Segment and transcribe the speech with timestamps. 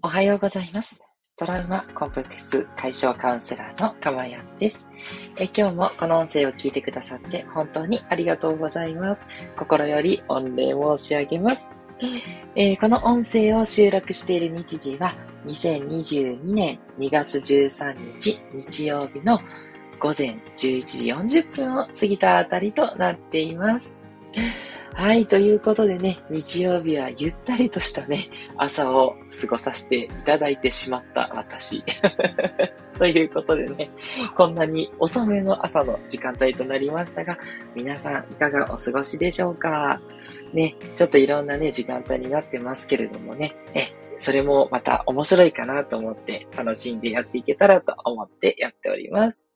[0.00, 1.00] おはようございます。
[1.36, 4.88] トラウマコンプレックス解消カウンセラーのかまやんです
[5.40, 5.46] え。
[5.46, 9.26] 今日もこの音声を聞いてくださって本当にありがとうございます。
[9.56, 11.74] 心より御礼申し上げます。
[12.54, 15.16] えーこの音声を収録している日時は
[15.46, 19.40] 2022年2月13日日曜日の
[19.98, 23.97] 午前11時40分を過ぎたあたりとなっています。
[24.98, 31.84] はい、ということでね、日曜日はゆったりとしたね、朝を過ごさせていただいてしまった私。
[32.98, 33.90] ということでね、
[34.36, 37.38] こんなに遅めの朝の時間帯となりましたが、
[37.76, 40.00] 皆さんいかがお過ごしでしょうか？
[40.52, 43.82] ね、ちょっといろんなね、時間帯になってますけれどもね、え、
[44.18, 49.47] それもまた面白いかなと思って楽しんでやっていけたらと思ってやっております。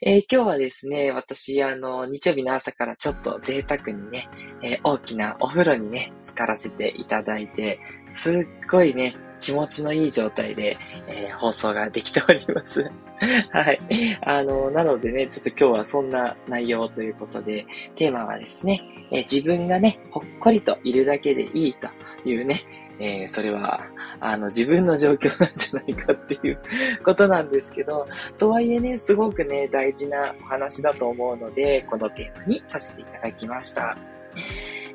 [0.00, 4.28] えー今日はですね、私、あの、日曜日の朝からちょっと贅沢にね、
[4.62, 7.80] えー大きなお風呂にね、浸からせていただいて、
[8.12, 8.34] すっ
[8.70, 10.78] ごいね、気持ちのいい状態で、
[11.08, 12.88] えー放送ができております。
[13.50, 13.80] はい。
[14.22, 17.66] あの、なのでね、ちょっと今日はそんな内容ということで、
[17.96, 21.88] テーマはですね、えー自分がね、ほっこりといるだけでいいと
[22.24, 22.60] いうね、
[23.02, 23.82] えーそれは、
[24.20, 26.58] あの、自分の状況なんじゃないかっていう
[27.04, 28.06] ことなんですけど、
[28.38, 33.96] とはいえね、すごくね、大事なお話だと思うので、このテーマにさせていただきました。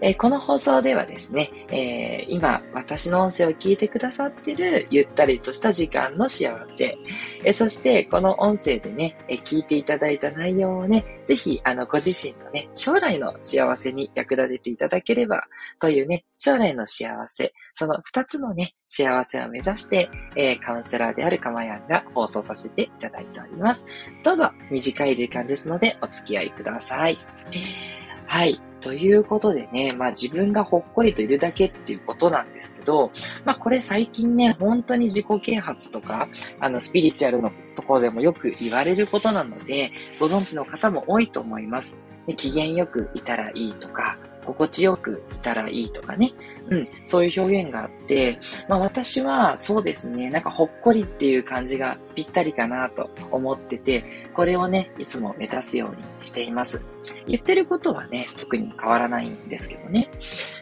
[0.02, 6.98] えーこの放送ではですね、えー今、私の音声を聞いてくださってるゆったりとした時間の幸せ、
[7.44, 15.44] えーそして、この音声でね、え聞いていただいた内容をね、ぜひ、あの、ご自身のね、将来の幸せに役立てていただければ、
[15.80, 23.86] というね、将来の幸せ、その二つのね、幸せを目指して、えカウンセラーであるかまやんが放送させていただいております。
[24.24, 27.18] どうぞ、短い時間ですので、お付き合いください。
[28.28, 28.62] はい。
[28.82, 33.12] ということでね、まあ自分がほっこりといるだけっていうことなんですけど、
[33.44, 36.28] まあこれ最近ね、本当に自己啓発とか、
[36.60, 41.96] あのスピリチュアルのところでもよく言われることなので、ご存知の方も多いと思います。
[42.28, 46.34] で機嫌よくいたらいいとか、心地よくいたらいいとかね。
[46.70, 56.82] うん、そういう表現があって、まあ私はそうですね、なんかほっこりっていう感じがぴったりかなと思ってて、これをね、いつも目指すようにしています。
[57.28, 60.10] 言ってることはね、特に変わらないんですけどね。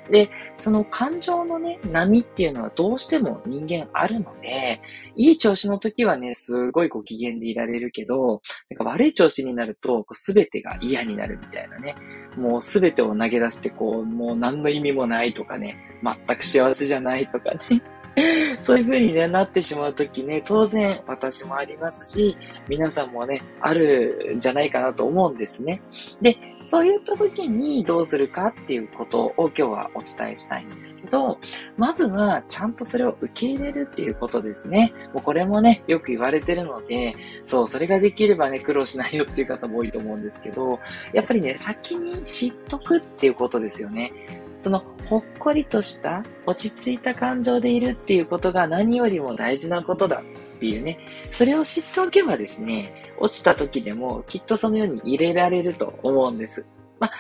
[0.10, 4.82] で、その感情のね、波っていうのはどうしても人間あるので、
[5.16, 11.96] いい調子の時はね、すごいご機嫌でいられるけど、なんか悪い調子になると、すべてが嫌になるみたいなね。
[12.38, 17.82] もうすべてを投げ出して、こう、もう何の意味もないとかね、全く幸せじゃないとかね。
[18.62, 22.38] そういう風に、ね、なってしまうときね、当然私もありますし、
[22.68, 25.82] 皆さんもね、あるんじゃないかなと思うんですね。
[26.22, 31.38] で、そういった時にどうするかっていうことを今日はお伝えしたいんですけど、
[31.78, 34.94] まずはちゃんとそれを受け入れるっていうことですね。
[35.14, 40.80] もうこれもね、よく言われてるので、そう、それができればね、苦労しないよっていう方も多いと思うんですけど、
[41.14, 44.12] やっぱりね、先に知っとくっていうことですよね。
[44.60, 50.24] その、ほっこりとした、落ち着いた感情でいるっていうことが何よりも大事なことだ
[50.56, 51.00] っていうね。
[51.32, 56.66] それを知っておけばですね、落ちた時でもきっとそのように入れられると思うんです。
[57.00, 57.12] まあ、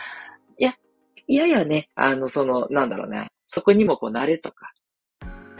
[0.57, 0.73] いや、
[1.27, 4.73] いややね、あの、その、なんだろうな、そこにもこう慣れとか、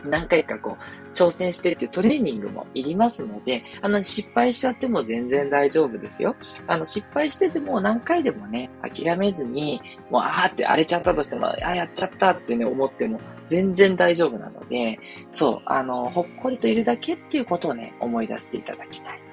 [0.10, 6.36] 何回かこう、挑戦してっていうトレーニングもいりますので、あの、失敗しちゃっても全然大丈夫ですよ。
[6.68, 15.00] あの、失敗してても何回でもね、諦めずに、もう、あーって荒れちゃったとしても、あやっちゃったってね、思っても全然大丈夫なので、
[15.32, 19.26] そう、あの、ほっこりといるだけっていうことをね、思い出していただきたいと。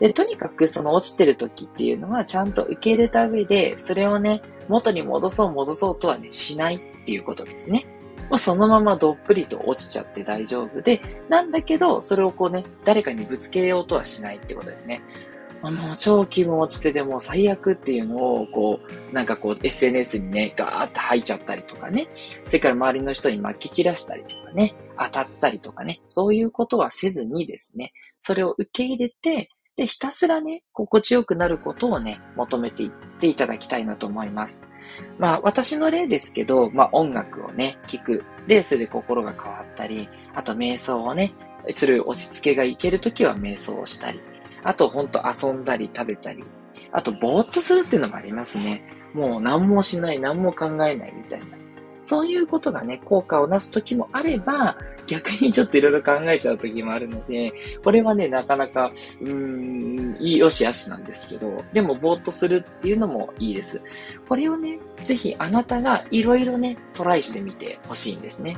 [0.00, 7.86] で、とにかくその落ちてる時っていうのはちゃんと受け入れた上で、それをね、元に戻そう戻そうとはね、しないっていうことですね。
[8.30, 15.02] もうそのままどっぷりと落ちちゃって大丈夫で、なんだけど、それをこうね、誰かにぶつけようとはしないってことですね。
[15.62, 22.08] あもう超気分落ちてても最悪っていうのを、こう、なんかこう SNS にね、ガーって吐いちゃったりとかね。
[22.46, 26.00] それから周りの人に撒き散らしたりとかね、当たったりとかね。
[26.08, 34.62] そういうことはせずにですね、それを受け入れて、で、ひたすらね、心地よくなることをね、求めていっていただきたいなと思います。
[35.18, 38.24] まあ、私の例ですけど、まあ、音楽をね、聴く。
[38.46, 41.34] で、それで心が変わったり、あと瞑想をね、
[41.74, 44.20] する落ち着けがいけるときは瞑想をしたり、
[44.62, 46.44] あとほんと遊んだり食べたり、
[46.92, 48.86] あとぼーっとするっていうのもありますね。
[49.12, 51.46] もう何もしない、何も考えないみたいな。
[52.04, 57.52] そういうことがね、効果をなすときもあれば、逆にちょっといろいろ考えちゃうときもあるので、
[57.82, 63.80] これはね、なかなか、うーん、いいよしあしなんですけど、でもぼーっとするっていうのもいいです。
[64.28, 68.56] これをね、ぜひあなたがいろいろね、トライしてみてほしいんですね。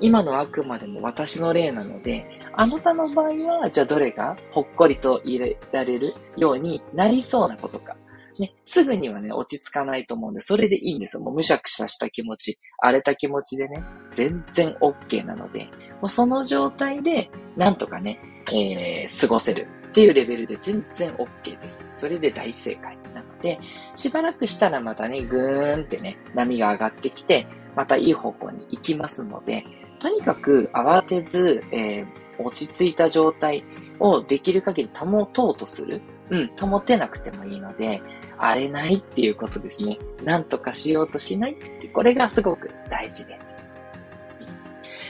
[0.00, 3.26] 今のあくまでも私の例なので、あなたの場合
[3.60, 7.96] は、じゃあどれがほっこりと入れられるようになりそうなことか。
[8.38, 11.22] ね、すぐにはね、落ち着かないと思うんで、それでいいんですよ。
[11.22, 13.82] もうむしゃくしゃした気持ち、荒れた気持ちでね、
[14.14, 15.64] 全然 OK なので、
[16.00, 18.20] もうその状態で、なんとかね、
[18.52, 21.88] えー、過ごせるっていうレベルで全然 OK です。
[21.94, 23.58] それで大正解なので、
[23.94, 29.64] しばらくしたらまたね、ぐーんってね、波が上がってきて、またいい方向に行きますので、
[29.98, 33.64] とにかく慌てず、えー、落ち着いた状態
[33.98, 36.00] をできる限り保とうとする。
[36.30, 38.02] うん、保てなくてもいいので、
[38.36, 39.98] 荒れないっていうことですね。
[40.24, 43.48] なんとかしようとしないって、これがすごく大事です。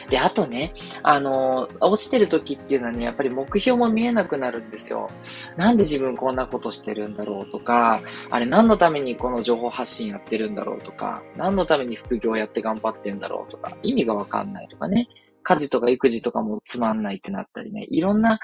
[0.08, 0.72] で、あとね、
[1.02, 5.10] あの、落ちてる時っていうのはね、やっぱり目標も見えなくなるんですよ。
[5.56, 8.00] なんで自分こんなことしてるんだろうとか、
[8.30, 15.08] あれ何のためにこの情報発信やってるんだろうとか、何のために副業やって頑張ってんだろうとか、意味がわかんないとかね、
[15.42, 18.38] 家事とか育児とかもつまんないってなったりね、いろんな、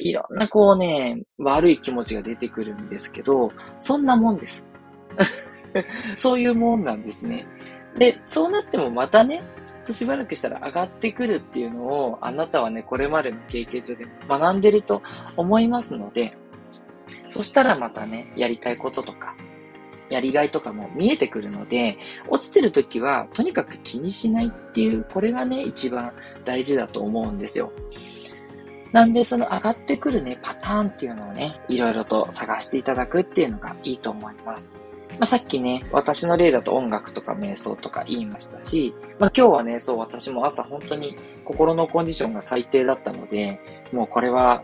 [0.00, 4.68] いろんなこうね、悪い気持ちが出てくるんですけど、そんなもんです。
[6.16, 7.46] そういうもんなんですね。
[7.98, 9.42] で、そうなってもまたね、
[9.84, 15.02] としばらくしたら上がってくるっていうのを、あなたはね、これまでの経験上で学んでると
[15.36, 16.36] 思いますので、
[17.28, 19.34] そしたらまたね、やりたいこととか、
[20.08, 21.98] やりがいとかも見えてくるので、
[22.28, 26.12] 落ちてる時はとにかく気にしないっていう、これがね、一番
[26.44, 27.72] 大事だと思うんですよ。
[28.92, 34.72] なんで、その上がってくるね、パターンっていうのをね、いろいろと探していただくっていうのがいいと思います。
[35.18, 43.60] まあ、さっきね、私の例だと音楽とか瞑想とか言いましたし、まあ、今日はね、そう私も朝本当に心のコンディションが最低だったので、
[43.92, 44.62] もうこれは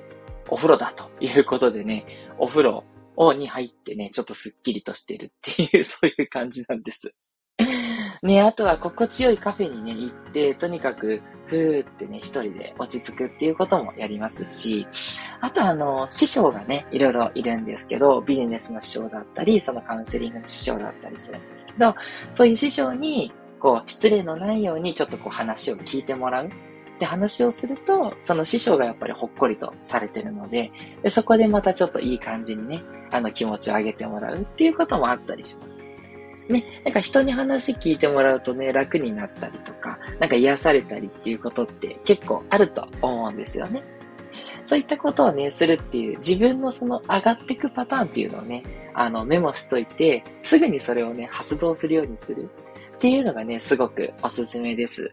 [0.49, 2.07] お風呂だということでね、
[2.39, 2.85] お風呂
[3.35, 7.13] に入ってね、ちょっとスッキリとしてるっていう、そういう感じなんです。
[8.27, 14.87] ね、あとは心地よいカフェにね、行って、とにかく、ふーってね、一人で落ち着くっていうこともやりますし、
[15.41, 21.95] あとあの、師匠がね、いろいろいるんですけど、ビジネスの師匠だったり、そのカウンセリングの師匠だったりするんですけど、
[22.35, 26.49] そういう師匠に、こう、失礼のないようにちょっとこう話を聞いてもらう。
[26.99, 30.73] で、話をすると、その師匠がやっぱりほっこりとされてるので、
[31.03, 32.83] でそこでまたちょっといい感じにね、
[33.13, 35.76] あの気持ちを上げてもらうっていうこともあったりします。
[36.49, 43.83] ね、なんか人に話聞いてもらうとね、楽になったりとか、なんか癒されたりっていうことって結構あると思うんですよね。
[44.65, 48.63] そういったことをね、するっていう、自分のその上がっていくパターンっていうのをね、
[48.95, 52.49] あの、メモしといて、すぐにそれをね、発動するようにする
[52.97, 55.13] っていうのがね、すごくおすすめです。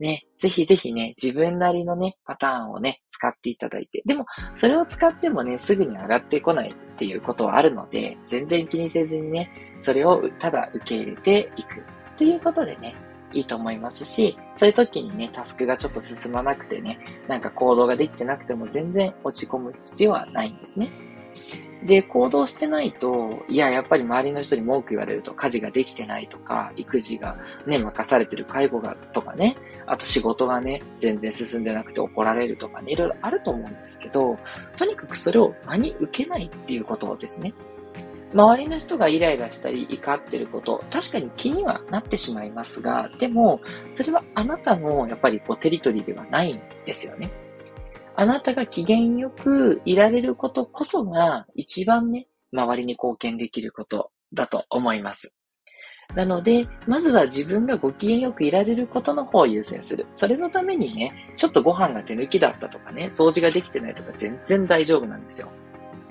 [0.00, 4.02] ね、ぜひぜひね、自分なりのね、パターンをね、使っていただいて。
[4.06, 4.24] でも、
[4.54, 9.50] それを使ってもね、すぐに上がってこないっていうことはあるので、全然気にせずにね、
[9.80, 11.84] それをただ受け入れていくっ
[12.18, 12.94] ていうことでね、
[13.32, 16.98] いいと思いますし、そういう時にね、タスクがちょっと進まなくてね、
[17.28, 20.90] なんか行動ができてなくても全然落ち込む必要はないんですね。
[21.84, 29.56] で、行動してないと、いや、やっぱり周りの人に文句言われると、家事ができてないとか、育児がね、任されてる介護がとかね、
[29.86, 34.36] あと仕事がね、全然進んでなくて怒られるとかね、いろいろあると思うんですけど、
[34.76, 37.54] とにかくそれを真に受けないっていうことですね。
[38.32, 43.60] 周りの人がイライラしたり怒ってること、確かに気にはなってしまいますが、でも、
[43.92, 47.30] それはあなたのやっぱりこうテリトリーではないんですよね。
[48.16, 55.32] あなたが機嫌よくいられることこそが一番ね、周りに貢献できることだと思います。
[56.14, 60.06] なので、まずは自分がご機嫌よくいられることの方を優先する。
[60.12, 65.48] それのためにね、ちょっとご飯が手抜きだったとかね、掃除ができてないとか全然大丈夫なんですよ。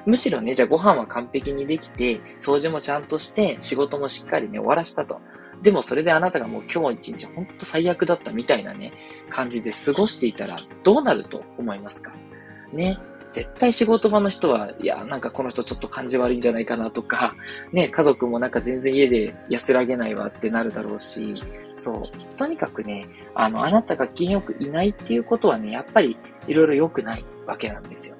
[0.06, 5.20] むしろね、じゃあご飯は完璧にできて、掃除もちゃんとして、仕事もしっかりね、終わらしたと。
[5.62, 8.94] でもそれであなたがもう今日一日ほんと最悪だったみたいなね、
[9.30, 12.14] 感じで過ごしていたらどうなると思いますか？
[12.74, 12.98] ね。
[13.32, 17.36] 絶対仕事場の人は、いや、なんかこの人ちょっと感じ悪いんじゃないかなとか、
[17.72, 21.36] ね、家族もなんか全然家で安らげないわってなるだろうし、
[21.76, 22.02] そう。
[22.38, 28.16] とにかくね、あの、あなたが気によくいないっていうことはね、やっぱりいろいろ良くないわけなんですよ。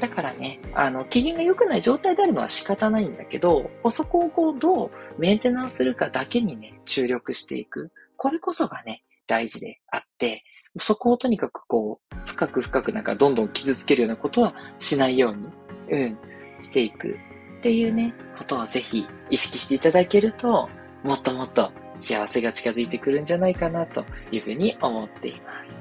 [0.00, 7.92] だからね、あの、機嫌が良くない状態であるのは仕方ないんだけど、そこをこう、どうメンテナンスするかだけにね、注力していく。
[8.16, 10.44] これこそがね、大事であって、
[10.80, 15.48] そこをとにかくこう、深く深くなんかどんどん傷つけるようなことはしないように、
[15.90, 16.18] うん、
[16.60, 17.16] していく
[17.58, 20.68] っていうね、ことをぜひ意識していただけると、
[21.04, 21.70] もっともっと
[22.00, 25.78] 幸せが近づいてくるんじゃないかなというふうに思っています。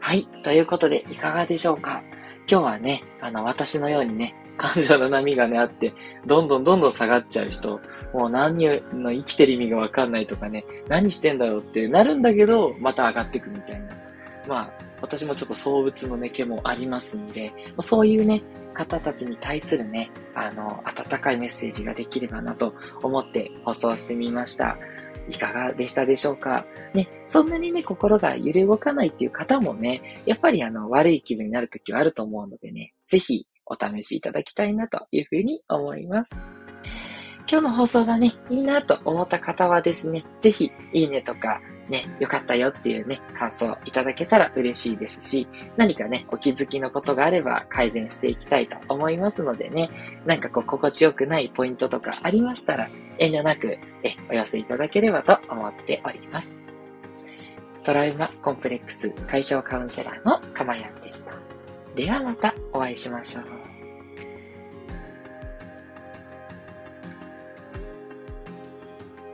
[0.00, 0.26] はい。
[0.42, 2.02] ということで、いかがでしょうか？
[2.50, 5.94] 今日はね、あの、私のようにね、感情の波がね、あって、
[6.26, 7.80] どんどんどんどん下がっちゃう人
[8.12, 8.56] もう何
[8.92, 13.88] の生きてる意味がわかんないとかね、何してんだろうってなるんだけど、また上がってくみたいな。
[14.46, 14.70] まあ、
[15.00, 24.78] 私もちょっと創物のね、毛もありますんで、そういうね、方たちに対するね、あの、温かいメッセージができればなと思って放送してみました。
[25.28, 26.66] いかがでしたでしょうか？
[26.92, 36.38] ね、そんなにね、心が揺れ動かないっていう方もね、やっぱりあの、悪い気分になるときはあると思うのでね、ぜひお試しいただきたいなというふうに思います。
[37.46, 45.46] 今日の放送がね、いいなと思った方はですね、ぜひ、いいねとか、ね、よかったよっていうね、感想いただけたら嬉しいですし、
[45.76, 49.90] 何かね、お気づきのことがあれば改善していきたいと思いますのでね、
[50.24, 56.62] なんかこう、心地よくないポイントとかありましたら、遠慮なく、え、お寄せいただければと思っております。
[57.84, 61.34] トラウマコンプレックス解消カウンセラーのかまやんでした。
[61.94, 63.63] ではまたお会いしましょう。